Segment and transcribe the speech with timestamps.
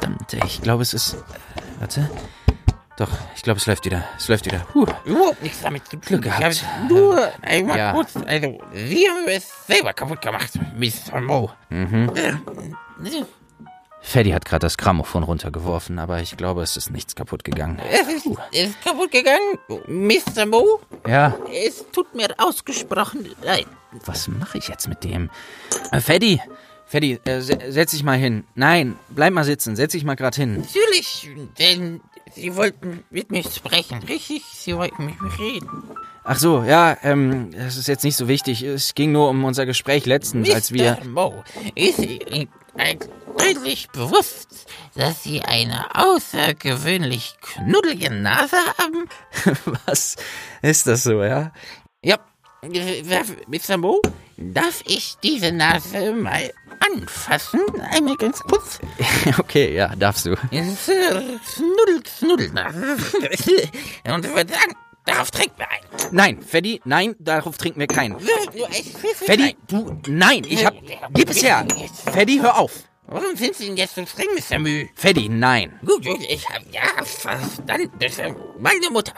[0.00, 1.16] Verdammt, ich glaube, es ist.
[1.78, 2.08] Warte.
[2.96, 4.04] Doch, ich glaube, es läuft wieder.
[4.16, 4.66] Es läuft wieder.
[4.72, 4.86] Huh.
[5.04, 6.00] Überhaupt nichts damit zu tun.
[6.06, 6.52] Glück gehabt.
[6.54, 7.92] Ich habe nur einmal Ja.
[7.92, 11.20] kurz, also, Sie haben es selber kaputt gemacht, Mr.
[11.20, 11.50] Mo.
[11.68, 12.10] Mhm.
[12.14, 12.32] Äh,
[14.00, 17.80] Freddy hat gerade das Grammophon runtergeworfen, aber ich glaube, es ist nichts kaputt gegangen.
[17.90, 19.58] Es ist, es ist kaputt gegangen,
[19.88, 20.46] Mr.
[20.46, 20.80] Mo.
[21.06, 23.66] Ja, Es tut mir ausgesprochen leid.
[24.06, 25.28] was mache ich jetzt mit dem?
[25.90, 26.40] Äh, Freddy,
[26.86, 28.44] Freddy, äh, se- setz dich mal hin.
[28.54, 29.74] Nein, bleib mal sitzen.
[29.76, 30.58] Setz dich mal gerade hin.
[30.60, 31.28] Natürlich,
[31.58, 32.00] denn
[32.34, 34.42] Sie wollten mit mir sprechen, richtig?
[34.52, 35.68] Sie wollten mit mir reden.
[36.24, 38.62] Ach so, ja, ähm, das ist jetzt nicht so wichtig.
[38.62, 40.98] Es ging nur um unser Gespräch letztens, als wir.
[41.02, 41.08] Mr.
[41.08, 42.48] Mo, ist Ihnen
[43.38, 49.08] eigentlich bewusst, dass Sie eine außergewöhnlich knuddelige Nase haben?
[49.86, 50.16] Was
[50.62, 51.52] ist das so, ja?
[52.02, 52.18] Ja,
[52.62, 53.02] äh,
[53.46, 53.76] Mr.
[53.76, 54.00] Mo,
[54.36, 57.60] darf ich diese Nase mal anfassen?
[57.90, 58.78] Einmal ganz kurz.
[59.38, 60.36] okay, ja, darfst du.
[60.36, 62.96] Knuddel, Knuddelnase.
[64.14, 65.80] Und würde sagen, darauf trinken wir ein.
[66.12, 68.18] Nein, Freddy, nein, darauf trinken wir keinen.
[68.20, 70.74] Freddy, du, nein, ich hab.
[71.12, 71.66] Gib es her!
[72.12, 72.72] Freddy, hör auf!
[73.08, 74.58] Warum sind Sie denn jetzt so streng, Mr.
[74.58, 74.88] Müh?
[74.96, 75.78] Freddy, nein.
[75.84, 78.42] Gut, gut, ich hab ja verstanden.
[78.58, 79.12] Meine Mutter.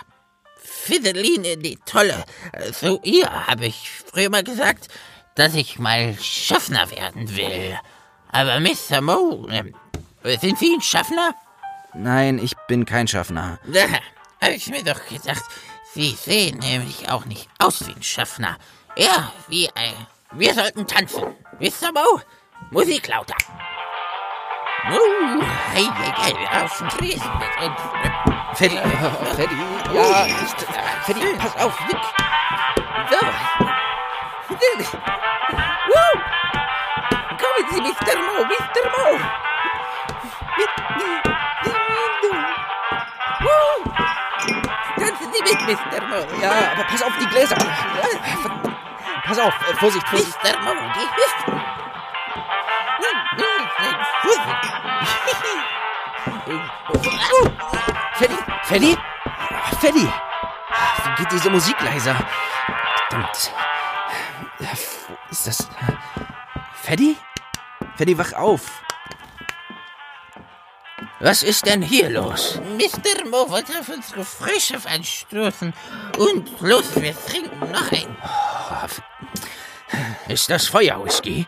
[0.89, 2.25] Fideline, die Tolle.
[2.73, 4.89] So ihr habe ich früher mal gesagt,
[5.35, 7.79] dass ich mal Schaffner werden will.
[8.33, 9.03] Aber Mr.
[9.03, 11.35] Mo, äh, sind Sie ein Schaffner?
[11.95, 13.59] Nein, ich bin kein Schaffner.
[13.67, 13.85] Da
[14.41, 15.45] habe ich mir doch gedacht,
[15.93, 18.57] Sie sehen nämlich auch nicht aus wie ein Schaffner.
[18.97, 19.95] Ja, wie ein...
[20.33, 21.23] Wir sollten tanzen.
[21.61, 21.93] Mr.
[21.93, 22.21] Mo,
[22.71, 23.37] Musik lauter.
[28.59, 28.77] Freddy,
[29.37, 29.57] Freddy,
[29.95, 30.35] ja, ich,
[31.05, 31.79] Freddy, pass auf.
[33.09, 33.17] So.
[35.89, 36.11] Woo!
[37.39, 38.17] Kommen Sie, Mr.
[38.19, 38.83] Mo, Mr.
[38.91, 39.07] Mo.
[43.41, 43.77] Woo!
[44.99, 46.01] Tanzen Sie mit, Mr.
[46.09, 46.43] Mo.
[46.43, 47.57] Ja, aber pass auf die Gläser.
[49.25, 50.37] Pass auf, äh, Vorsicht, Vorsicht.
[50.43, 50.59] Mr.
[50.63, 51.68] Mo, die Hüften.
[58.15, 58.97] Freddy, Freddy?
[59.51, 60.09] Ah, Freddy!
[61.05, 62.17] Wie geht diese Musik leiser?
[63.09, 63.53] Verdammt.
[64.59, 65.69] Wo ist das?
[66.83, 67.17] Freddy?
[67.97, 68.83] Freddy, wach auf.
[71.21, 72.61] Was ist denn hier los?
[72.77, 73.29] Mr.
[73.29, 75.75] Mo wollte auf unsere Freundschaft anstoßen.
[76.17, 78.17] Und los, wir trinken noch ein.
[80.29, 81.47] Ist das Feuerwhisky?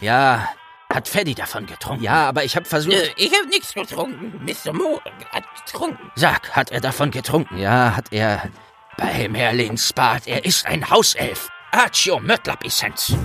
[0.00, 0.48] Ja.
[0.94, 2.04] Hat Freddy davon getrunken?
[2.04, 2.94] Ja, aber ich habe versucht.
[2.94, 4.40] Äh, Ich habe nichts getrunken.
[4.44, 4.72] Mr.
[4.72, 5.00] Mo
[5.32, 6.12] hat getrunken.
[6.14, 7.58] Sag, hat er davon getrunken?
[7.58, 8.48] Ja, hat er.
[8.96, 10.28] Bei Merlins Bad.
[10.28, 11.48] Er ist ein Hauself.
[11.72, 13.16] Accio Mötlap-Essenz.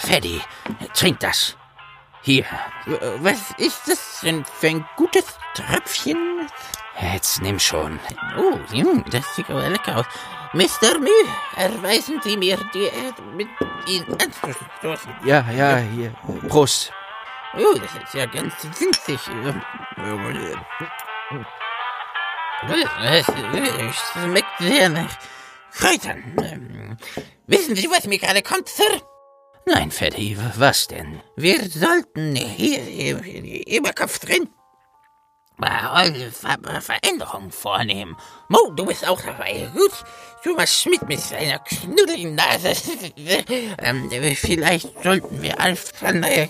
[0.00, 0.40] Freddy,
[0.94, 1.56] trink das.
[2.22, 2.44] Hier,
[3.20, 5.24] Was ist das denn für ein gutes
[5.54, 6.48] Tröpfchen?
[7.00, 8.00] jetzt nimm schon.
[8.36, 8.58] Oh,
[9.10, 10.06] das sieht aber lecker aus.
[10.54, 10.98] Mr.
[10.98, 11.10] Mü,
[11.56, 13.48] erweisen Sie mir die Erde mit
[13.86, 15.14] Ihnen anzustoßen.
[15.24, 16.14] Ja, ja, hier.
[16.48, 16.90] Prost.
[17.54, 19.20] Oh, das ist ja ganz winzig.
[23.80, 25.18] Es schmeckt sehr nach
[25.72, 26.98] Kräutern.
[27.46, 29.02] Wissen Sie, was mir gerade kommt, Sir?
[29.66, 31.20] Nein, Freddy, was denn?
[31.36, 34.48] Wir sollten hier im Überkopf drin
[35.58, 38.16] Ver Veränderungen vornehmen.
[38.48, 39.68] Mo, du bist auch dabei.
[39.74, 39.92] Gut.
[40.42, 42.72] Thomas Schmidt mit seiner knuddeligen Nase.
[43.78, 45.60] ähm, vielleicht sollten wir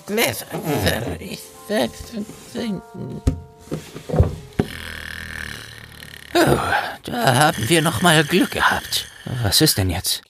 [0.05, 0.45] Gläser.
[1.19, 3.21] Ich sag's und trinken.
[7.03, 9.07] Da haben wir noch mal Glück gehabt.
[9.43, 10.21] Was ist denn jetzt?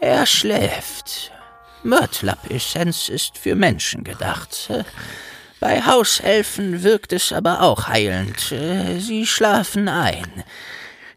[0.00, 1.32] Er schläft.
[1.82, 4.70] Mörtlap-Essenz ist für Menschen gedacht.
[5.58, 8.54] Bei Hauselfen wirkt es aber auch heilend.
[8.98, 10.44] Sie schlafen ein.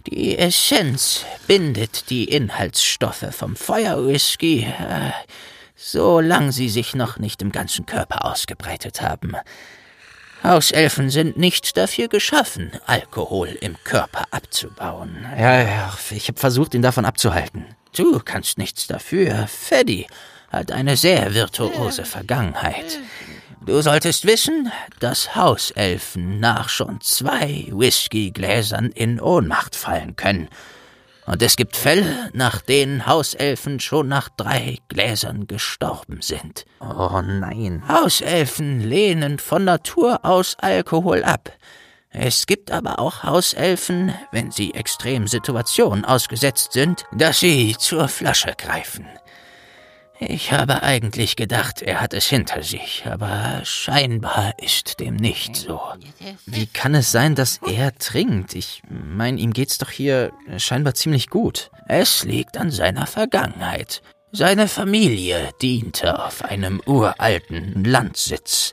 [0.07, 5.11] Die Essenz bindet die Inhaltsstoffe vom Feuerwhisky, äh,
[5.75, 9.35] solange sie sich noch nicht im ganzen Körper ausgebreitet haben.
[10.43, 15.25] Hauselfen sind nicht dafür geschaffen, Alkohol im Körper abzubauen.
[15.35, 17.65] Ja, ja, ich habe versucht, ihn davon abzuhalten.
[17.95, 19.47] Du kannst nichts dafür.
[19.47, 20.05] Freddy
[20.51, 22.99] hat eine sehr virtuose Vergangenheit.
[23.65, 30.49] Du solltest wissen, dass Hauselfen nach schon zwei Whiskygläsern in Ohnmacht fallen können.
[31.25, 36.65] Und es gibt Fälle, nach denen Hauselfen schon nach drei Gläsern gestorben sind.
[36.79, 37.81] Oh nein.
[37.87, 41.51] Hauselfen lehnen von Natur aus Alkohol ab.
[42.11, 48.53] Es gibt aber auch Hauselfen, wenn sie extremen Situationen ausgesetzt sind, dass sie zur Flasche
[48.55, 49.07] greifen.
[50.19, 55.81] Ich habe eigentlich gedacht, er hat es hinter sich, aber scheinbar ist dem nicht so.
[56.45, 58.55] Wie kann es sein, dass er trinkt?
[58.55, 61.69] Ich meine, ihm geht's doch hier scheinbar ziemlich gut.
[61.87, 64.01] Es liegt an seiner Vergangenheit.
[64.31, 68.71] Seine Familie diente auf einem uralten Landsitz.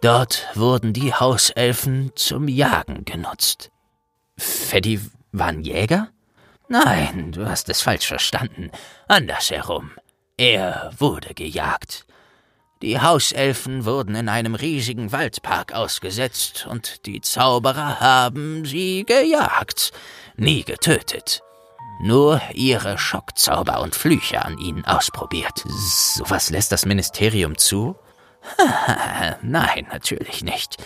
[0.00, 3.70] Dort wurden die Hauselfen zum Jagen genutzt.
[4.38, 5.00] Freddy
[5.32, 6.08] war ein Jäger?
[6.68, 8.70] Nein, du hast es falsch verstanden.
[9.08, 9.90] Andersherum.
[10.38, 12.04] Er wurde gejagt.
[12.82, 19.92] Die Hauselfen wurden in einem riesigen Waldpark ausgesetzt und die Zauberer haben sie gejagt,
[20.36, 21.40] nie getötet.
[22.02, 25.64] Nur ihre Schockzauber und Flüche an ihnen ausprobiert.
[25.66, 27.96] Sowas lässt das Ministerium zu?
[29.40, 30.76] Nein, natürlich nicht.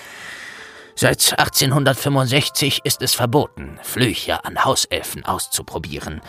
[0.95, 6.21] Seit 1865 ist es verboten, Flüche an Hauselfen auszuprobieren.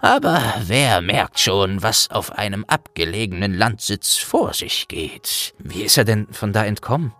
[0.00, 5.54] Aber wer merkt schon, was auf einem abgelegenen Landsitz vor sich geht?
[5.58, 7.14] Wie ist er denn von da entkommen?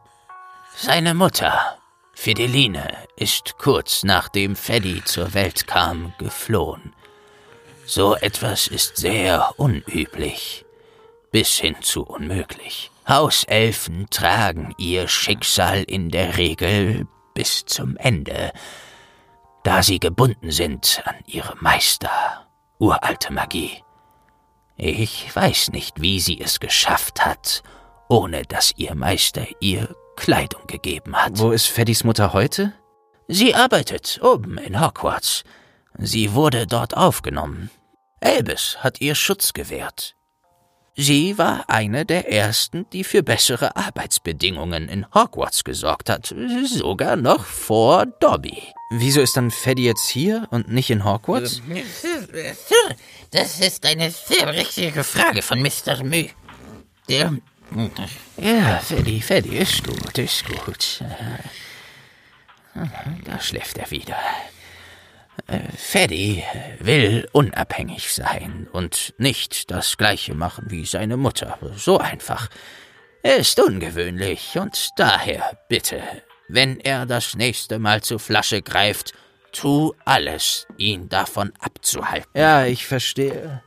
[0.77, 1.79] Seine Mutter,
[2.13, 6.93] Fideline, ist kurz nachdem Feddy zur Welt kam, geflohen.
[7.87, 10.67] So etwas ist sehr unüblich,
[11.33, 12.91] bis hin zu unmöglich.
[13.09, 18.53] Hauselfen tragen ihr Schicksal in der Regel bis zum Ende,
[19.63, 22.46] da sie gebunden sind an ihre Meister
[22.79, 23.83] uralte Magie.
[24.77, 27.63] Ich weiß nicht, wie sie es geschafft hat,
[28.09, 31.39] ohne dass ihr Meister ihr Kleidung gegeben hat.
[31.39, 32.73] Wo ist Feddys Mutter heute?
[33.29, 35.45] Sie arbeitet oben in Hogwarts.
[35.99, 37.71] Sie wurde dort aufgenommen.
[38.21, 40.15] Elbes hat ihr Schutz gewährt.
[40.95, 46.35] Sie war eine der ersten, die für bessere Arbeitsbedingungen in Hogwarts gesorgt hat,
[46.65, 48.63] sogar noch vor Dobby.
[48.91, 51.61] Wieso ist dann Freddy jetzt hier und nicht in Hogwarts?
[53.31, 56.05] Das ist eine sehr richtige Frage von Mr.
[56.05, 56.29] Mü.
[57.09, 57.33] Der.
[58.37, 61.01] Ja, Freddy, Freddy ist gut, ist gut.
[63.25, 64.17] Da schläft er wieder.
[65.77, 66.45] Freddy
[66.79, 71.59] will unabhängig sein und nicht das gleiche machen wie seine Mutter.
[71.77, 72.49] So einfach.
[73.23, 76.01] Er ist ungewöhnlich und daher bitte
[76.49, 79.13] wenn er das nächste Mal zur Flasche greift,
[79.53, 82.31] tu alles, ihn davon abzuhalten.
[82.35, 83.63] Ja, ich verstehe.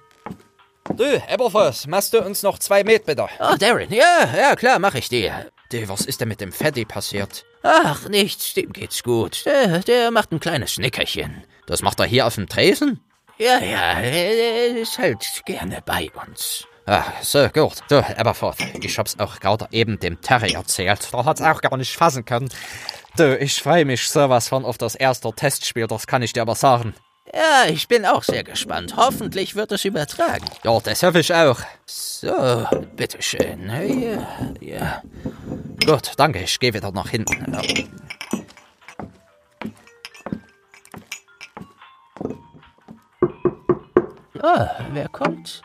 [0.95, 3.27] Du, Eberfuss, machst du uns noch zwei Met, bitte?
[3.39, 5.51] Oh, Darren, ja, ja, klar, mach ich dir.
[5.71, 7.45] Du, was ist denn mit dem Freddy passiert?
[7.61, 9.45] Ach, nichts, dem geht's gut.
[9.45, 11.43] Der, der macht ein kleines Nickerchen.
[11.67, 12.99] Das macht er hier auf dem Tresen?
[13.37, 16.65] Ja, ja, er ist halt gerne bei uns.
[16.91, 17.83] Ah, so, gut.
[17.87, 21.07] Du, Aberforth, ich hab's auch gerade eben dem Terry erzählt.
[21.11, 22.49] Da hat's auch gar nicht fassen können.
[23.15, 26.55] Du, ich freue mich sowas von auf das erste Testspiel, das kann ich dir aber
[26.55, 26.95] sagen.
[27.31, 28.95] Ja, ich bin auch sehr gespannt.
[28.97, 30.45] Hoffentlich wird es übertragen.
[30.63, 31.59] Ja, das hoffe ich auch.
[31.85, 32.65] So,
[32.95, 33.69] bitteschön.
[33.69, 35.03] Ja, ja.
[35.85, 37.53] Gut, danke, ich gehe wieder nach hinten.
[37.53, 37.61] Ja.
[44.41, 45.61] Ah, wer kommt?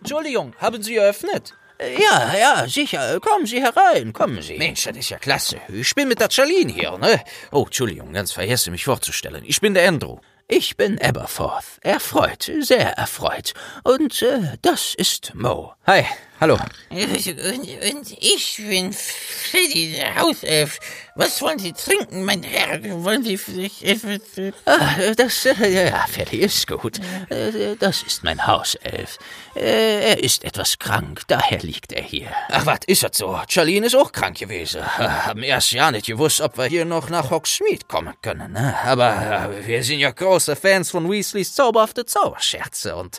[0.00, 1.54] Entschuldigung, haben Sie eröffnet?
[1.98, 3.18] Ja, ja, sicher.
[3.20, 4.56] Kommen Sie herein, kommen Sie.
[4.56, 5.60] Mensch, das ist ja klasse.
[5.68, 7.20] Ich bin mit der Charlene hier, ne?
[7.50, 9.42] Oh, Entschuldigung, ganz vergessen, mich vorzustellen.
[9.46, 10.18] Ich bin der Andrew.
[10.48, 11.64] Ich bin Aberforth.
[11.80, 13.54] Erfreut, sehr erfreut.
[13.84, 15.72] Und äh, das ist Mo.
[15.86, 16.04] Hi,
[16.40, 16.58] hallo.
[16.90, 20.78] Und, und ich bin Freddy, der Hauself.
[21.14, 22.82] Was wollen Sie trinken, mein Herr?
[23.04, 24.52] Wollen Sie etwas...
[24.64, 27.00] Ah, das, äh, ja, Freddy ist gut.
[27.28, 29.18] Äh, das ist mein Hauself.
[29.54, 32.28] Äh, er ist etwas krank, daher liegt er hier.
[32.48, 33.38] Ach, was ist das so?
[33.46, 34.82] Charlene ist auch krank gewesen.
[34.86, 38.52] Haben erst ja nicht gewusst, ob wir hier noch nach Hogsmeade kommen können.
[38.52, 38.74] Ne?
[38.82, 42.96] Aber äh, wir sind ja große Fans von Weasleys zauberhafte Zauberscherze.
[42.96, 43.18] Und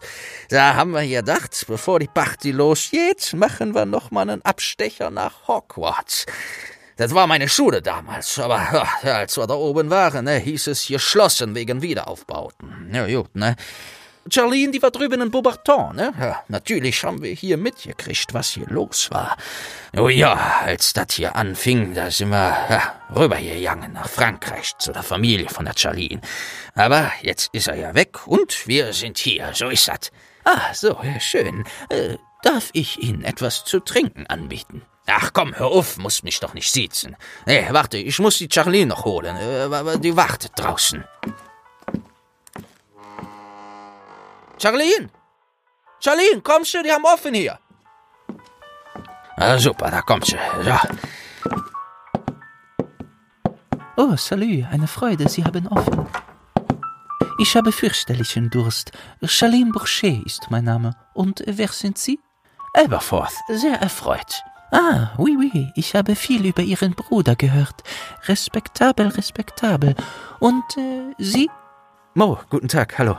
[0.49, 5.47] da haben wir gedacht, bevor die Party losgeht, machen wir noch mal einen Abstecher nach
[5.47, 6.25] Hogwarts.
[6.97, 11.55] Das war meine Schule damals, aber als wir da oben waren, ne, hieß es geschlossen
[11.55, 12.91] wegen Wiederaufbauten.
[12.93, 13.55] Ja, gut, ne?
[14.29, 16.13] Charlene, die war drüben in Beaubarton, ne?
[16.17, 19.35] Ja, natürlich haben wir hier mitgekriegt, was hier los war.
[19.97, 25.03] Oh ja, als das hier anfing, da sind wir ja, rübergegangen nach Frankreich zu der
[25.03, 26.21] Familie von der Charlene.
[26.73, 30.11] Aber jetzt ist er ja weg und wir sind hier, so ist das.
[30.45, 31.65] Ah, so, schön.
[31.89, 34.83] Äh, darf ich Ihnen etwas zu trinken anbieten?
[35.07, 37.17] Ach komm, hör auf, musst mich doch nicht siezen.
[37.45, 39.35] Nee, warte, ich muss die Charlene noch holen.
[39.35, 41.03] Äh, die wartet draußen.
[44.61, 45.09] Charlene!
[45.99, 46.83] Charlene, kommst du?
[46.83, 47.59] Die haben offen hier.
[49.35, 50.37] Ah, super, da kommt sie.
[50.63, 50.77] So.
[53.97, 56.07] Oh, salut, eine Freude, Sie haben offen.
[57.39, 58.91] Ich habe fürchterlichen Durst.
[59.23, 60.95] Charlene Bourget ist mein Name.
[61.13, 62.19] Und wer sind Sie?
[62.73, 64.43] Aberforth, sehr erfreut.
[64.73, 67.83] Ah, oui, oui, ich habe viel über Ihren Bruder gehört.
[68.27, 69.95] Respektabel, respektabel.
[70.39, 71.47] Und äh, Sie?
[72.15, 73.17] Mo, guten Tag, hallo.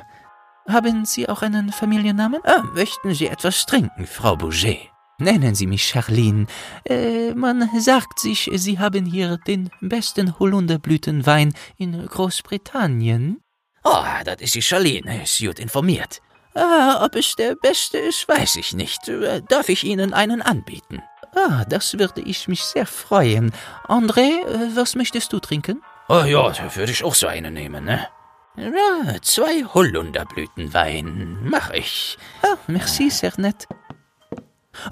[0.69, 2.41] Haben Sie auch einen Familiennamen?
[2.45, 4.91] Ah, möchten Sie etwas trinken, Frau Bouget?
[5.19, 6.47] Nennen Sie mich Charlene.
[6.87, 13.41] Äh, man sagt sich, Sie haben hier den besten Holunderblütenwein in Großbritannien.
[13.85, 16.21] Oh, das ist die Charlene, ist gut informiert.
[16.55, 19.11] Ah, ob es der beste ist, weiß ich nicht.
[19.49, 21.03] Darf ich Ihnen einen anbieten?
[21.35, 23.53] Ah, das würde ich mich sehr freuen.
[23.89, 24.31] André,
[24.75, 25.83] was möchtest du trinken?
[26.09, 28.07] Oh ja, da würde ich auch so eine nehmen, ne?
[28.57, 32.19] Ja, zwei Holunderblütenwein, mach ich.
[32.43, 33.67] Ah, merci, sehr nett.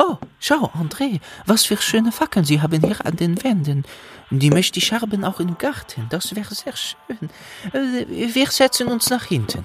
[0.01, 3.85] Oh, schau, André, was für schöne Fackeln Sie haben hier an den Wänden.
[4.31, 7.31] Die möchte ich haben auch im Garten, das wäre sehr schön.
[7.73, 9.65] Äh, wir setzen uns nach hinten.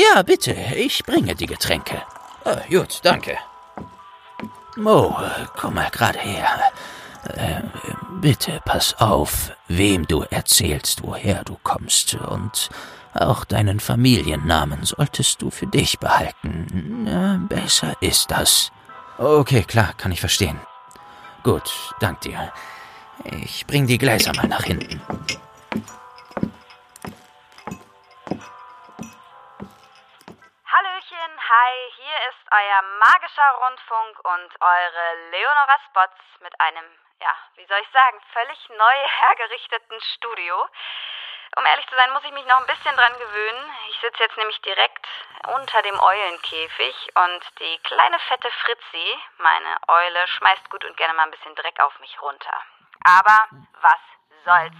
[0.00, 2.02] Ja, bitte, ich bringe die Getränke.
[2.44, 3.36] Oh, gut, danke.
[4.76, 5.14] Mo,
[5.56, 6.48] komm mal gerade her.
[7.24, 7.62] Äh,
[8.20, 12.14] bitte pass auf, wem du erzählst, woher du kommst.
[12.14, 12.70] Und
[13.12, 17.06] auch deinen Familiennamen solltest du für dich behalten.
[17.06, 18.70] Ja, besser ist das.
[19.18, 20.58] Okay, klar, kann ich verstehen.
[21.42, 22.52] Gut, dank dir.
[23.42, 25.00] Ich bring die Gläser mal nach hinten.
[31.50, 36.84] Hi, hier ist euer magischer Rundfunk und eure Leonora Spots mit einem,
[37.20, 40.68] ja, wie soll ich sagen, völlig neu hergerichteten Studio.
[41.56, 43.74] Um ehrlich zu sein, muss ich mich noch ein bisschen dran gewöhnen.
[43.88, 45.08] Ich sitze jetzt nämlich direkt
[45.48, 51.24] unter dem Eulenkäfig und die kleine fette Fritzi, meine Eule, schmeißt gut und gerne mal
[51.24, 52.62] ein bisschen Dreck auf mich runter.
[53.02, 53.48] Aber
[53.80, 53.98] was
[54.44, 54.74] soll's?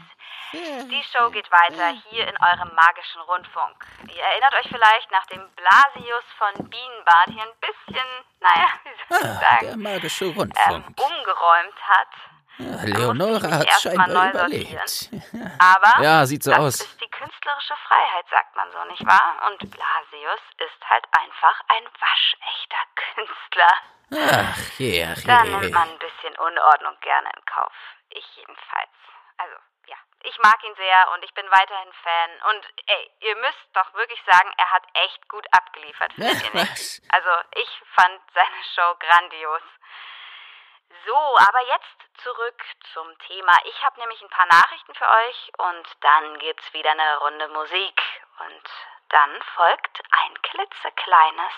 [0.52, 3.86] Die Show geht weiter hier in eurem magischen Rundfunk.
[4.08, 8.04] Ihr erinnert euch vielleicht, nachdem Blasius von Bienenbad hier ein bisschen,
[8.40, 10.86] naja, wie soll ich Ah, sagen, der magische ähm, Rundfunk.
[11.00, 12.08] umgeräumt hat.
[12.58, 15.10] Ja, Leonora mich hat scheinbar neu überlebt.
[15.60, 16.74] Aber Ja, sieht so das aus.
[16.80, 19.46] ist die künstlerische Freiheit, sagt man so, nicht wahr?
[19.46, 23.72] Und Blasius ist halt einfach ein waschechter Künstler.
[24.12, 25.50] Ach je, ach Da je.
[25.56, 27.72] nimmt man ein bisschen Unordnung gerne in Kauf.
[28.10, 28.90] Ich jedenfalls.
[29.40, 29.56] Also,
[29.86, 29.96] ja.
[30.22, 32.30] Ich mag ihn sehr und ich bin weiterhin Fan.
[32.50, 37.02] Und ey, ihr müsst doch wirklich sagen, er hat echt gut abgeliefert, findet ihr nicht?
[37.10, 39.62] Also, ich fand seine Show grandios.
[41.06, 43.52] So, aber jetzt zurück zum Thema.
[43.64, 48.02] Ich habe nämlich ein paar Nachrichten für euch und dann gibt's wieder eine Runde Musik.
[48.40, 48.70] Und
[49.08, 51.52] dann folgt ein klitzekleines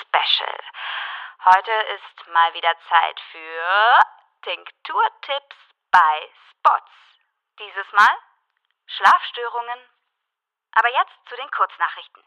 [0.00, 0.58] Special.
[1.44, 4.00] Heute ist mal wieder Zeit für
[4.42, 5.56] Tinkturtipps
[5.90, 7.11] bei Spots.
[7.62, 8.18] Dieses Mal
[8.86, 9.88] Schlafstörungen.
[10.74, 12.24] Aber jetzt zu den Kurznachrichten.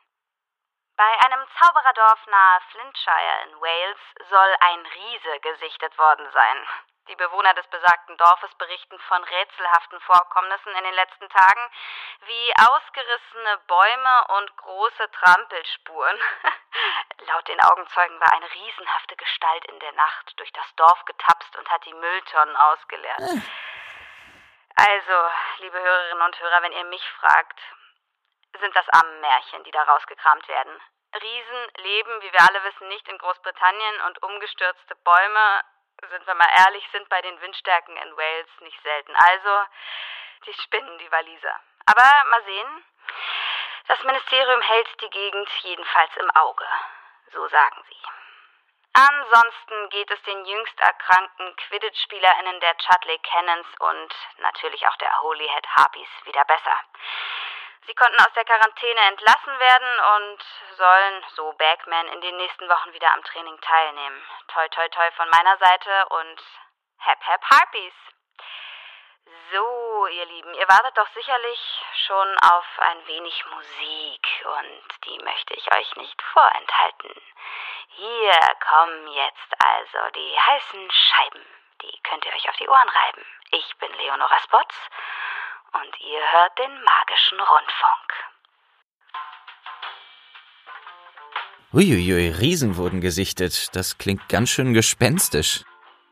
[0.95, 3.99] Bei einem Zaubererdorf nahe Flintshire in Wales
[4.29, 6.67] soll ein Riese gesichtet worden sein.
[7.09, 11.69] Die Bewohner des besagten Dorfes berichten von rätselhaften Vorkommnissen in den letzten Tagen,
[12.21, 16.17] wie ausgerissene Bäume und große Trampelspuren.
[17.27, 21.69] Laut den Augenzeugen war eine riesenhafte Gestalt in der Nacht durch das Dorf getapst und
[21.69, 23.43] hat die Mülltonnen ausgeleert.
[24.75, 27.59] Also, liebe Hörerinnen und Hörer, wenn ihr mich fragt,
[28.59, 30.81] sind das Ammenmärchen, die da rausgekramt werden.
[31.13, 35.63] Riesen leben, wie wir alle wissen, nicht in Großbritannien und umgestürzte Bäume,
[36.09, 39.15] sind wir mal ehrlich, sind bei den Windstärken in Wales nicht selten.
[39.15, 39.65] Also,
[40.45, 41.59] die spinnen die Waliser.
[41.85, 42.85] Aber mal sehen.
[43.87, 46.65] Das Ministerium hält die Gegend jedenfalls im Auge.
[47.31, 48.24] So sagen sie.
[48.97, 55.67] Ansonsten geht es den jüngst erkrankten Quidditch-SpielerInnen der Chudley Cannons und natürlich auch der Holyhead
[55.75, 56.79] Harpies wieder besser.
[57.87, 60.43] Sie konnten aus der Quarantäne entlassen werden und
[60.77, 64.23] sollen, so Bagman, in den nächsten Wochen wieder am Training teilnehmen.
[64.47, 66.41] Toi, toi, toi von meiner Seite und
[66.99, 67.93] Hep, Hep Harpies.
[69.51, 71.59] So, ihr Lieben, ihr wartet doch sicherlich
[72.07, 77.21] schon auf ein wenig Musik und die möchte ich euch nicht vorenthalten.
[77.89, 81.45] Hier kommen jetzt also die heißen Scheiben.
[81.81, 83.25] Die könnt ihr euch auf die Ohren reiben.
[83.51, 84.75] Ich bin Leonora Spots
[85.73, 88.13] und ihr hört den magischen Rundfunk.
[91.73, 93.75] Uiuiui, Riesen wurden gesichtet.
[93.75, 95.63] Das klingt ganz schön gespenstisch.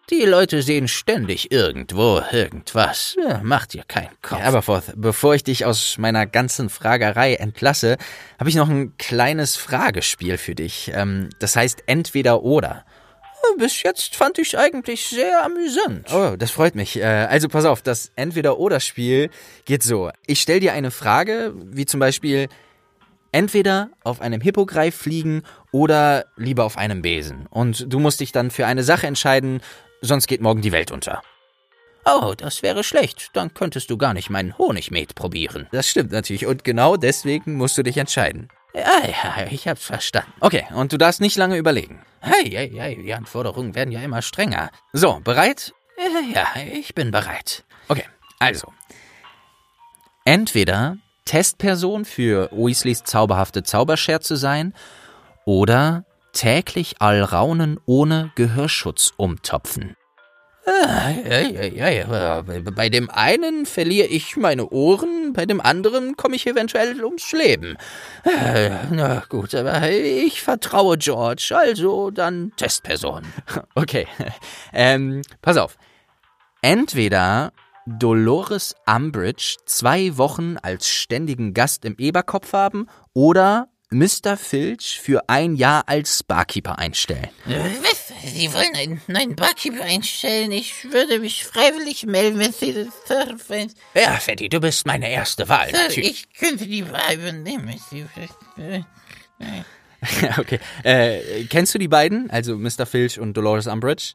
[0.10, 3.16] Die Leute sehen ständig irgendwo irgendwas.
[3.18, 4.40] Ja, macht dir keinen Kopf.
[4.40, 7.98] Ja, Aberforth, bevor ich dich aus meiner ganzen Fragerei entlasse,
[8.38, 10.92] habe ich noch ein kleines Fragespiel für dich.
[10.94, 12.86] Ähm, das heißt entweder oder.
[13.58, 16.12] Bis jetzt fand ich's eigentlich sehr amüsant.
[16.14, 16.98] Oh, das freut mich.
[16.98, 19.30] Äh, Also pass auf, das Entweder-Oder-Spiel
[19.66, 20.10] geht so.
[20.28, 22.48] Ich stell dir eine Frage, wie zum Beispiel
[23.32, 27.48] entweder auf einem Hippogreif fliegen oder lieber auf einem Besen.
[27.50, 29.62] Und du musst dich dann für eine Sache entscheiden,
[30.04, 31.22] sonst geht morgen die Welt unter.
[32.06, 33.30] Oh, das wäre schlecht.
[33.34, 35.68] Dann könntest du gar nicht meinen Honigmet probieren.
[35.72, 36.46] Das stimmt natürlich.
[36.46, 38.50] Und genau deswegen musst du dich entscheiden.
[38.74, 40.34] Ja, ja, ich hab's verstanden.
[40.40, 42.02] Okay, und du darfst nicht lange überlegen.
[42.22, 44.72] Hey, hey, hey, die Anforderungen werden ja immer strenger.
[44.92, 45.74] So, bereit?
[45.98, 47.64] Ja, ja, ich bin bereit.
[47.88, 48.06] Okay,
[48.40, 48.74] also.
[50.26, 54.74] Entweder Testperson für Weasleys zauberhafte Zauberscherze sein
[55.46, 59.96] oder täglich Allraunen ohne Gehörschutz umtopfen.
[60.66, 61.12] Ah.
[62.76, 67.76] Bei dem einen verliere ich meine Ohren, bei dem anderen komme ich eventuell ums Leben.
[68.24, 73.24] Äh, Na gut, aber ich vertraue George, also dann Testperson.
[73.76, 74.08] Okay,
[74.72, 75.78] ähm, pass auf.
[76.62, 77.52] Entweder
[77.86, 84.38] Dolores Umbridge zwei Wochen als ständigen Gast im Eberkopf haben oder Mr.
[84.38, 87.30] Filch für ein Jahr als Barkeeper einstellen.
[87.46, 88.14] Was?
[88.26, 90.52] Sie wollen einen neuen Barkeeper einstellen?
[90.52, 93.72] Ich würde mich freiwillig melden, wenn Sie das dürfen.
[93.94, 95.70] Ja, Freddy, du bist meine erste Wahl.
[95.70, 96.10] Sir, natürlich.
[96.12, 97.80] ich könnte die Wahl übernehmen.
[97.90, 98.06] Sie,
[100.38, 102.30] okay, äh, kennst du die beiden?
[102.30, 102.86] Also Mr.
[102.86, 104.14] Filch und Dolores Umbridge?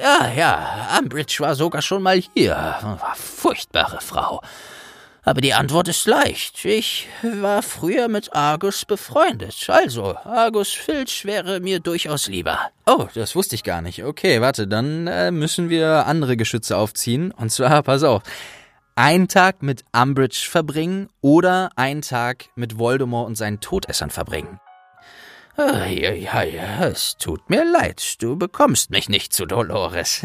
[0.00, 2.54] Ja, ja, Umbridge war sogar schon mal hier.
[2.54, 4.42] War furchtbare Frau.
[5.28, 6.64] Aber die Antwort ist leicht.
[6.64, 9.68] Ich war früher mit Argus befreundet.
[9.68, 12.58] Also, Argus Filch wäre mir durchaus lieber.
[12.86, 14.02] Oh, das wusste ich gar nicht.
[14.04, 17.30] Okay, warte, dann äh, müssen wir andere Geschütze aufziehen.
[17.30, 18.22] Und zwar, pass auf,
[18.94, 24.58] einen Tag mit Umbridge verbringen oder einen Tag mit Voldemort und seinen Todessern verbringen.
[25.58, 28.22] Ja, ja, ja, es tut mir leid.
[28.22, 30.22] Du bekommst mich nicht zu Dolores.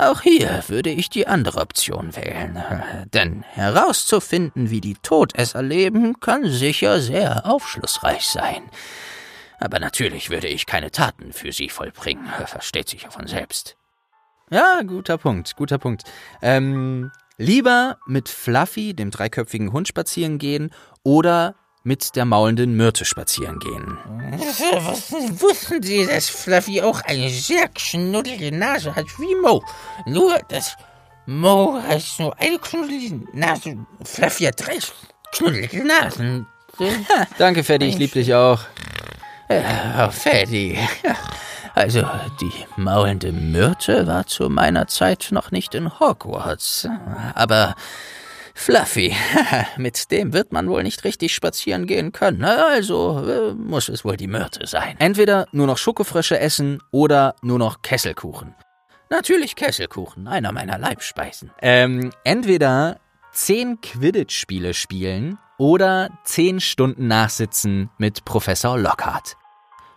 [0.00, 2.62] Auch hier würde ich die andere Option wählen.
[3.12, 8.62] Denn herauszufinden, wie die Todesser leben, kann sicher sehr aufschlussreich sein.
[9.58, 12.26] Aber natürlich würde ich keine Taten für sie vollbringen.
[12.46, 13.76] Versteht sich ja von selbst.
[14.50, 16.04] Ja, guter Punkt, guter Punkt.
[16.40, 20.70] Ähm, lieber mit Fluffy, dem dreiköpfigen Hund, spazieren gehen
[21.02, 23.98] oder mit der maulenden Myrte spazieren gehen.
[25.40, 29.64] Wussten Sie, dass Fluffy auch eine sehr knuddelige Nase hat wie Mo?
[30.06, 30.76] Nur, dass
[31.26, 33.78] Mo hat nur eine knuddelige Nase.
[34.04, 34.78] Fluffy hat drei
[35.32, 36.46] knuddelige Nasen.
[37.38, 38.60] Danke, Freddy, ich lieb dich auch.
[39.48, 40.78] Oh, Freddy.
[41.74, 42.08] Also,
[42.40, 46.88] die maulende Myrte war zu meiner Zeit noch nicht in Hogwarts.
[47.34, 47.74] Aber
[48.60, 49.16] Fluffy,
[49.78, 52.44] mit dem wird man wohl nicht richtig spazieren gehen können.
[52.44, 54.96] Also äh, muss es wohl die Myrte sein.
[54.98, 58.54] Entweder nur noch Schokofrösche essen oder nur noch Kesselkuchen.
[59.08, 61.50] Natürlich Kesselkuchen, einer meiner Leibspeisen.
[61.62, 63.00] Ähm, entweder
[63.32, 69.38] zehn Quidditch-Spiele spielen oder zehn Stunden nachsitzen mit Professor Lockhart.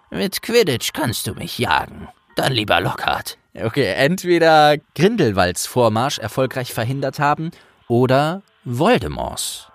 [0.10, 2.08] Mit Quidditch kannst du mich jagen.
[2.38, 3.38] Dann lieber Lockhart.
[3.62, 7.52] Okay, entweder Grindelwalds Vormarsch erfolgreich verhindert haben
[7.90, 9.68] oder Voldemorts.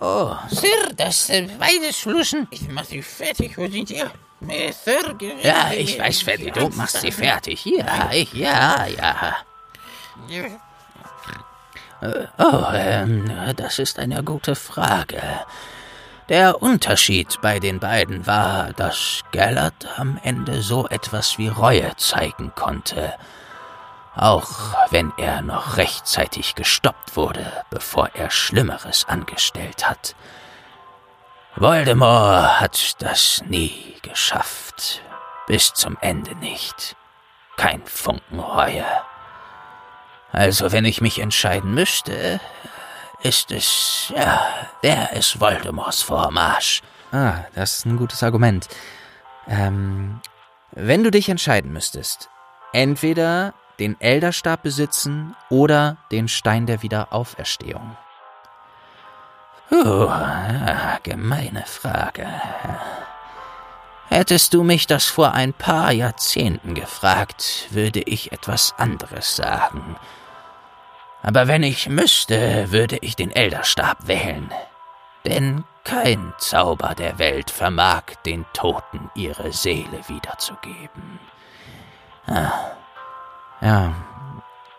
[0.00, 2.48] Oh, Sir, das sind beide Schlussen.
[2.50, 3.58] Ich mach sie fertig.
[3.58, 4.10] Wo sind ihr?
[4.48, 4.72] Äh,
[5.42, 7.66] Ja, ich weiß, Freddy, du machst sie fertig.
[7.66, 9.36] Ja, ich, ja, ja.
[12.38, 15.20] Oh, ähm, das ist eine gute Frage.
[16.30, 22.52] Der Unterschied bei den beiden war, dass Gellert am Ende so etwas wie Reue zeigen
[22.54, 23.12] konnte.
[24.14, 30.14] Auch wenn er noch rechtzeitig gestoppt wurde, bevor er Schlimmeres angestellt hat.
[31.56, 35.02] Voldemort hat das nie geschafft.
[35.46, 36.96] Bis zum Ende nicht.
[37.56, 38.84] Kein Funken Reue.
[40.32, 42.40] Also, wenn ich mich entscheiden müsste,
[43.22, 44.46] ist es, ja,
[44.80, 46.82] wäre es Voldemorts Vormarsch.
[47.12, 48.68] Ah, das ist ein gutes Argument.
[49.48, 50.20] Ähm,
[50.72, 52.30] wenn du dich entscheiden müsstest,
[52.72, 57.96] entweder den Elderstab besitzen oder den Stein der Wiederauferstehung.
[59.72, 62.26] Ah, gemeine Frage.
[64.08, 69.96] Hättest du mich das vor ein paar Jahrzehnten gefragt, würde ich etwas anderes sagen.
[71.22, 74.50] Aber wenn ich müsste, würde ich den Elderstab wählen.
[75.24, 81.20] Denn kein Zauber der Welt vermag den Toten ihre Seele wiederzugeben.
[83.70, 83.94] Ja.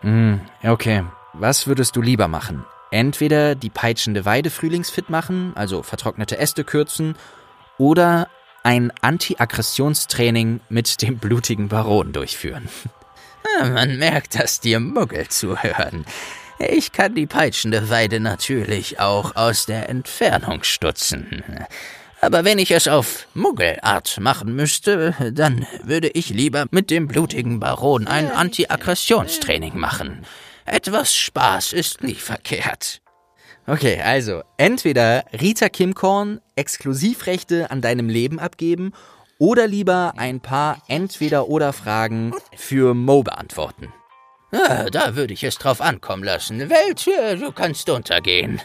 [0.02, 1.04] Hm, okay.
[1.32, 2.66] Was würdest du lieber machen?
[2.90, 7.16] Entweder die peitschende Weide frühlingsfit machen, also vertrocknete Äste kürzen,
[7.78, 8.28] oder
[8.62, 12.68] ein Anti-Aggressionstraining mit dem blutigen Baron durchführen.
[13.62, 16.04] Man merkt, dass dir Muggel zuhören.
[16.58, 21.42] Ich kann die peitschende Weide natürlich auch aus der Entfernung stutzen.
[22.24, 27.58] Aber wenn ich es auf Muggelart machen müsste, dann würde ich lieber mit dem blutigen
[27.58, 30.24] Baron ein Anti-Aggressionstraining machen.
[30.64, 33.00] Etwas Spaß ist nie verkehrt.
[33.66, 38.92] Okay, also entweder Rita Kimkorn Exklusivrechte an deinem Leben abgeben
[39.38, 43.92] oder lieber ein paar Entweder-Oder-Fragen für Mo beantworten.
[44.54, 46.68] Ah, da würde ich es drauf ankommen lassen.
[46.68, 47.06] Welt,
[47.40, 48.60] du kannst untergehen.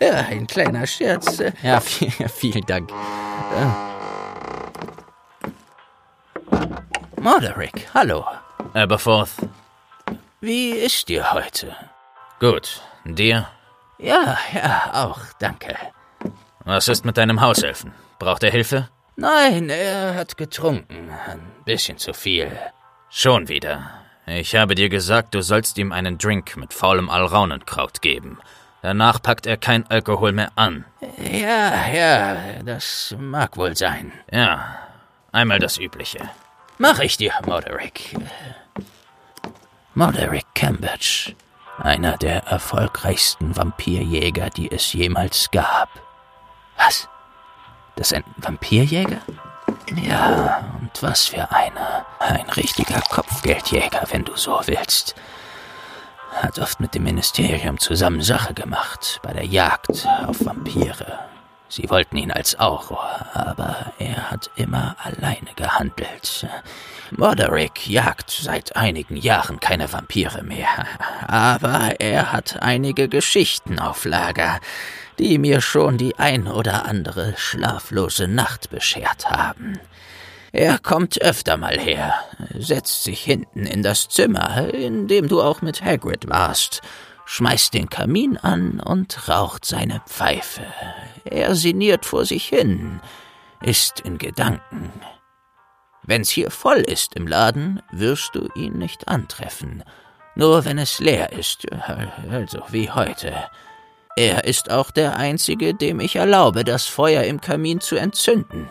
[0.00, 1.42] ja, ein kleiner Scherz.
[1.62, 2.90] Ja, viel, vielen Dank.
[7.20, 8.24] Morderick, hallo.
[8.74, 9.30] Aberforth.
[10.40, 11.74] Wie ist dir heute?
[12.40, 12.82] Gut.
[13.04, 13.48] Dir?
[13.98, 15.74] Ja, ja, auch, danke.
[16.64, 17.92] Was ist mit deinem Hauselfen?
[18.18, 18.88] Braucht er Hilfe?
[19.16, 21.10] Nein, er hat getrunken.
[21.26, 22.52] Ein bisschen zu viel.
[23.08, 24.05] Schon wieder.
[24.26, 28.38] Ich habe dir gesagt, du sollst ihm einen Drink mit faulem Alraunenkraut geben.
[28.82, 30.84] Danach packt er kein Alkohol mehr an.
[31.18, 34.12] Ja, ja, das mag wohl sein.
[34.30, 34.78] Ja,
[35.30, 36.28] einmal das Übliche.
[36.78, 38.16] Mach ich dir, Moderick.
[39.94, 41.34] Moderick Cambridge,
[41.78, 45.88] einer der erfolgreichsten Vampirjäger, die es jemals gab.
[46.76, 47.08] Was?
[47.94, 49.20] Das ist ein Vampirjäger?
[49.94, 52.06] Ja, und was für einer.
[52.18, 55.14] Ein richtiger Kopfgeldjäger, wenn du so willst.
[56.34, 61.25] Hat oft mit dem Ministerium zusammen Sache gemacht bei der Jagd auf Vampire.
[61.68, 66.46] Sie wollten ihn als Auror, aber er hat immer alleine gehandelt.
[67.10, 70.86] Moderick jagt seit einigen Jahren keine Vampire mehr,
[71.26, 74.60] aber er hat einige Geschichten auf Lager,
[75.18, 79.78] die mir schon die ein oder andere schlaflose Nacht beschert haben.
[80.52, 82.14] Er kommt öfter mal her,
[82.54, 86.80] setzt sich hinten in das Zimmer, in dem du auch mit Hagrid warst,
[87.26, 90.64] schmeißt den Kamin an und raucht seine Pfeife.
[91.24, 93.00] Er sinniert vor sich hin,
[93.60, 94.92] ist in Gedanken.
[96.04, 99.82] Wenn's hier voll ist im Laden, wirst du ihn nicht antreffen.
[100.36, 101.66] Nur wenn es leer ist,
[102.30, 103.34] also wie heute.
[104.16, 108.68] Er ist auch der Einzige, dem ich erlaube, das Feuer im Kamin zu entzünden.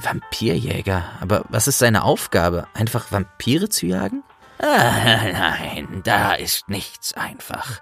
[0.00, 2.66] Vampirjäger, aber was ist seine Aufgabe?
[2.74, 4.22] Einfach Vampire zu jagen?
[4.62, 7.80] Ah, nein, da ist nichts einfach.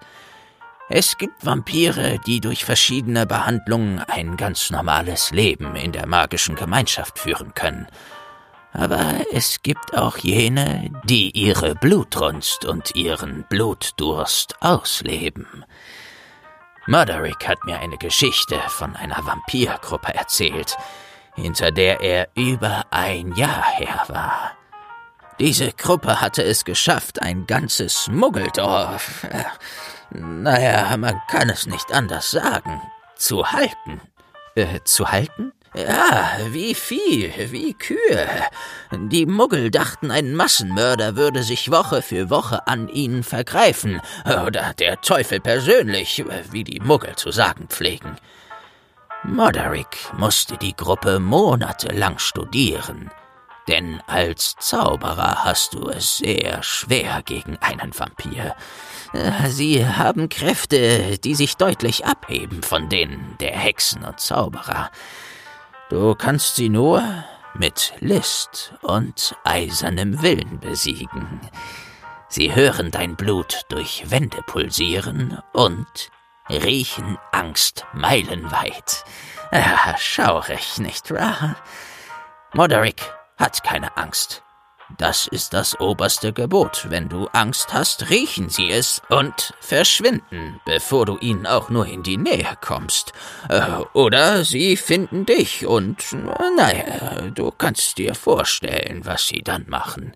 [0.88, 7.18] Es gibt Vampire, die durch verschiedene Behandlungen ein ganz normales Leben in der magischen Gemeinschaft
[7.18, 7.86] führen können.
[8.72, 15.64] Aber es gibt auch jene, die ihre Blutrunst und ihren Blutdurst ausleben.
[16.86, 20.76] Murderick hat mir eine Geschichte von einer Vampirgruppe erzählt,
[21.36, 24.59] hinter der er über ein Jahr her war.
[25.40, 29.44] Diese Gruppe hatte es geschafft, ein ganzes Muggeldorf, äh,
[30.10, 32.82] naja, man kann es nicht anders sagen,
[33.16, 34.02] zu halten.
[34.54, 35.52] Äh, zu halten?
[35.74, 38.28] Ja, wie Vieh, wie Kühe.
[38.92, 45.00] Die Muggel dachten, ein Massenmörder würde sich Woche für Woche an ihnen vergreifen, oder der
[45.00, 48.16] Teufel persönlich, wie die Muggel zu sagen pflegen.
[49.22, 53.10] Moderick musste die Gruppe monatelang studieren,
[53.68, 58.56] denn als Zauberer hast du es sehr schwer gegen einen Vampir.
[59.48, 64.90] Sie haben Kräfte, die sich deutlich abheben von denen der Hexen und Zauberer.
[65.88, 67.02] Du kannst sie nur
[67.54, 71.40] mit List und eisernem Willen besiegen.
[72.28, 76.10] Sie hören dein Blut durch Wände pulsieren und
[76.48, 79.04] riechen Angst meilenweit.
[79.50, 81.56] Ah, schaurig, nicht wahr?
[82.52, 83.02] Moderick
[83.40, 84.42] hat keine Angst.
[84.98, 86.86] Das ist das oberste Gebot.
[86.88, 92.02] Wenn du Angst hast, riechen sie es und verschwinden, bevor du ihnen auch nur in
[92.02, 93.12] die Nähe kommst.
[93.48, 96.04] Äh, oder sie finden dich und,
[96.56, 100.12] naja, du kannst dir vorstellen, was sie dann machen.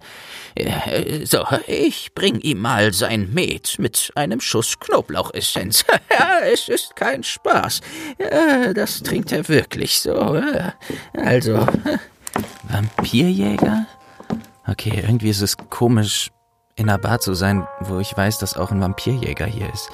[0.54, 5.84] Äh, so, ich bring ihm mal sein Met mit einem Schuss Knoblauchessenz.
[6.52, 7.80] es ist kein Spaß.
[8.18, 10.40] Ja, das trinkt er wirklich so.
[11.14, 11.66] Also.
[12.64, 13.86] Vampirjäger?
[14.66, 16.30] Okay, irgendwie ist es komisch,
[16.76, 19.90] in einer Bar zu sein, wo ich weiß, dass auch ein Vampirjäger hier ist.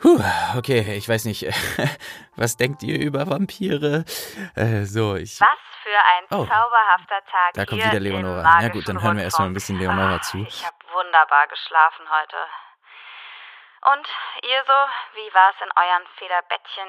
[0.00, 0.20] Puh,
[0.56, 1.46] okay, ich weiß nicht.
[2.36, 4.04] Was denkt ihr über Vampire?
[4.54, 5.40] Äh, so, ich.
[5.40, 7.54] Was für ein oh, zauberhafter Tag.
[7.54, 8.42] Da kommt wieder Leonora.
[8.42, 10.38] Na gut, dann hören wir erstmal ein bisschen Leonora zu.
[10.38, 12.36] Ich habe wunderbar geschlafen heute.
[13.92, 14.06] Und
[14.48, 14.78] ihr so,
[15.16, 16.88] wie war es in euren Federbettchen?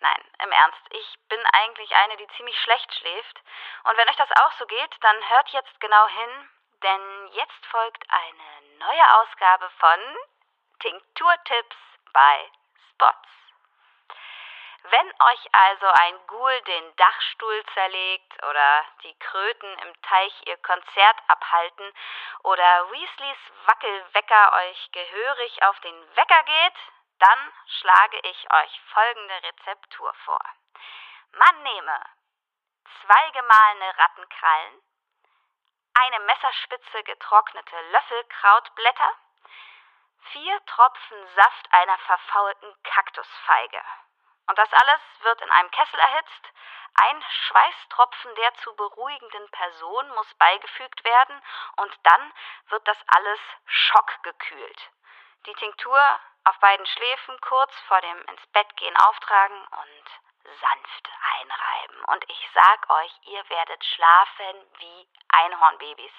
[0.00, 3.40] Nein, im Ernst, ich bin eigentlich eine, die ziemlich schlecht schläft.
[3.84, 6.50] Und wenn euch das auch so geht, dann hört jetzt genau hin,
[6.82, 10.00] denn jetzt folgt eine neue Ausgabe von
[10.80, 11.76] Tinkturtipps
[12.12, 12.50] bei
[12.90, 13.28] Spots.
[14.88, 21.16] Wenn euch also ein Ghoul den Dachstuhl zerlegt oder die Kröten im Teich ihr Konzert
[21.26, 21.92] abhalten
[22.44, 26.74] oder Weasleys Wackelwecker euch gehörig auf den Wecker geht,
[27.18, 30.40] dann schlage ich euch folgende Rezeptur vor.
[31.32, 32.00] Man nehme
[33.02, 34.82] zwei gemahlene Rattenkrallen,
[35.94, 39.12] eine Messerspitze getrocknete Löffelkrautblätter,
[40.32, 43.82] vier Tropfen Saft einer verfaulten Kaktusfeige.
[44.48, 46.52] Und das alles wird in einem Kessel erhitzt.
[46.94, 51.42] Ein Schweißtropfen der zu beruhigenden Person muss beigefügt werden
[51.76, 52.32] und dann
[52.68, 54.90] wird das alles schockgekühlt.
[55.46, 62.04] Die Tinktur auf beiden Schläfen kurz vor dem ins Bett gehen auftragen und sanft einreiben.
[62.04, 66.12] Und ich sag euch, ihr werdet schlafen wie Einhornbabys.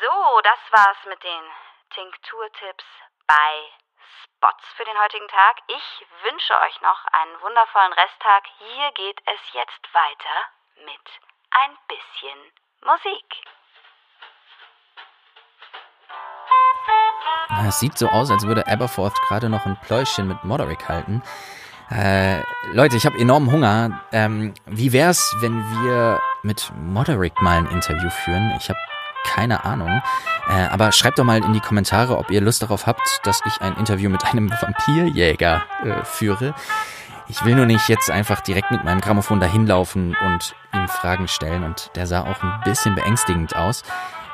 [0.00, 1.52] So, das war's mit den
[1.90, 2.84] Tinkturtipps
[3.26, 3.72] bei
[4.22, 5.56] Spots für den heutigen Tag.
[5.66, 8.46] Ich wünsche euch noch einen wundervollen Resttag.
[8.58, 11.20] Hier geht es jetzt weiter mit
[11.50, 13.44] ein bisschen Musik.
[17.66, 21.22] Es sieht so aus, als würde Aberforth gerade noch ein Pläuschen mit Moderick halten.
[21.90, 22.40] Äh,
[22.72, 24.00] Leute, ich habe enormen Hunger.
[24.12, 28.52] Ähm, wie wär's, wenn wir mit Moderick mal ein Interview führen?
[28.58, 28.78] Ich habe
[29.24, 30.02] keine Ahnung.
[30.48, 33.60] Äh, aber schreibt doch mal in die Kommentare, ob ihr Lust darauf habt, dass ich
[33.60, 36.54] ein Interview mit einem Vampirjäger äh, führe.
[37.28, 41.26] Ich will nur nicht jetzt einfach direkt mit meinem Grammophon dahin laufen und ihm Fragen
[41.26, 41.64] stellen.
[41.64, 43.82] Und der sah auch ein bisschen beängstigend aus.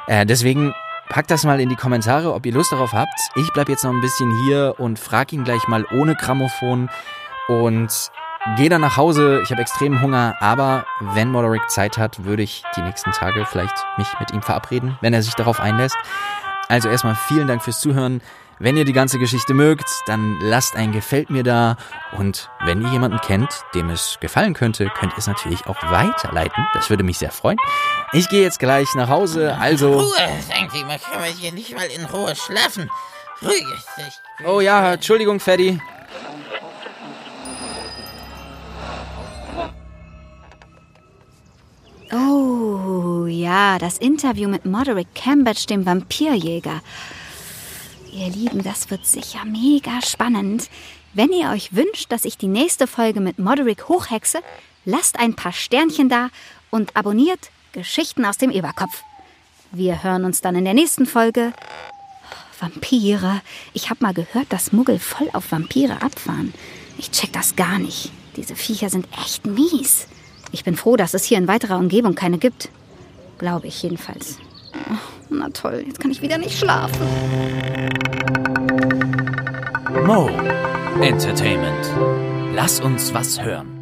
[0.06, 0.74] Äh, deswegen
[1.10, 3.18] packt das mal in die Kommentare, ob ihr Lust darauf habt.
[3.34, 6.88] Ich bleib jetzt noch ein bisschen hier und frag ihn gleich mal ohne Grammophon
[7.48, 8.10] und
[8.56, 9.40] gehe dann nach Hause.
[9.42, 13.74] Ich habe extremen Hunger, aber wenn Moderick Zeit hat, würde ich die nächsten Tage vielleicht
[13.98, 15.96] mich mit ihm verabreden, wenn er sich darauf einlässt.
[16.68, 18.22] Also erstmal vielen Dank fürs Zuhören.
[18.62, 21.78] Wenn ihr die ganze Geschichte mögt, dann lasst ein Gefällt mir da.
[22.12, 26.66] Und wenn ihr jemanden kennt, dem es gefallen könnte, könnt ihr es natürlich auch weiterleiten.
[26.74, 27.56] Das würde mich sehr freuen.
[28.12, 29.94] Ich gehe jetzt gleich nach Hause, also...
[29.94, 30.12] Ruhe,
[30.46, 32.90] sagen Sie mal, kann man hier nicht mal in Ruhe schlafen?
[33.40, 33.64] Ruhig
[33.96, 35.80] ist Oh ja, Entschuldigung, Freddy.
[42.12, 46.82] Oh, ja, das Interview mit Moderick Cambridge, dem Vampirjäger.
[48.12, 50.68] Ihr Lieben, das wird sicher mega spannend.
[51.14, 54.40] Wenn ihr euch wünscht, dass ich die nächste Folge mit Moderick hochhexe,
[54.84, 56.30] lasst ein paar Sternchen da
[56.70, 59.02] und abonniert Geschichten aus dem Überkopf.
[59.70, 61.52] Wir hören uns dann in der nächsten Folge.
[62.58, 63.42] Vampire.
[63.74, 66.52] Ich hab mal gehört, dass Muggel voll auf Vampire abfahren.
[66.98, 68.10] Ich check das gar nicht.
[68.36, 70.08] Diese Viecher sind echt mies.
[70.52, 72.70] Ich bin froh, dass es hier in weiterer Umgebung keine gibt.
[73.38, 74.38] Glaube ich jedenfalls.
[75.30, 77.06] Na toll, jetzt kann ich wieder nicht schlafen.
[80.04, 80.28] Mo
[81.00, 82.54] Entertainment.
[82.54, 83.80] Lass uns was hören.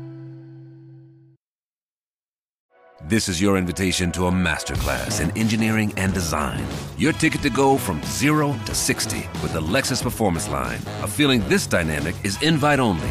[3.09, 6.63] This is your invitation to a masterclass in engineering and design.
[6.99, 10.81] Your ticket to go from zero to 60 with the Lexus Performance Line.
[11.03, 13.09] A feeling this dynamic is invite only.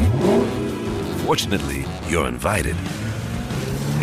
[1.26, 2.76] Fortunately, you're invited.